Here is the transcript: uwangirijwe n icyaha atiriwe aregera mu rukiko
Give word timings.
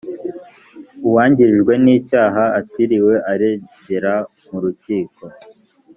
uwangirijwe 1.07 1.73
n 1.83 1.85
icyaha 1.97 2.43
atiriwe 2.59 3.13
aregera 3.31 4.13
mu 4.49 4.57
rukiko 4.63 5.23